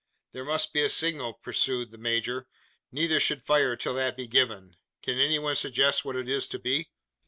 "There 0.31 0.43
must 0.43 0.73
be 0.73 0.81
a 0.81 0.89
signal," 0.89 1.33
pursued 1.33 1.91
the 1.91 1.99
major. 1.99 2.47
"Neither 2.91 3.19
should 3.19 3.43
fire 3.43 3.75
till 3.75 3.93
that 3.93 4.17
be 4.17 4.25
given. 4.27 4.75
Can 5.03 5.19
any 5.19 5.37
one 5.37 5.53
suggest 5.53 6.03
what 6.03 6.15
it 6.15 6.27
is 6.27 6.47
to 6.47 6.57
be?" 6.57 6.89